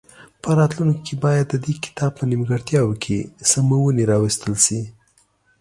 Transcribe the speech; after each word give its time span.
په 0.41 0.49
راتلونکي 0.59 1.01
کې 1.07 1.15
باید 1.25 1.45
د 1.49 1.55
دې 1.65 1.73
کتاب 1.85 2.11
په 2.19 2.23
نیمګړتیاوو 2.29 2.99
کې 3.03 3.17
سمونې 3.51 4.03
راوستل 4.11 4.53
شي. 4.65 4.81